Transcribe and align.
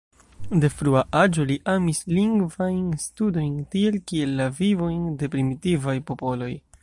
De 0.61 0.69
frua 0.75 1.01
aĝo 1.19 1.45
li 1.49 1.57
amis 1.73 1.99
lingvajn 2.15 2.81
studojn, 3.05 3.53
tiel 3.75 4.01
kiel 4.13 4.35
la 4.41 4.49
vivojn 4.63 5.01
de 5.21 5.29
primitivaj 5.37 5.99
popoloj. 6.11 6.53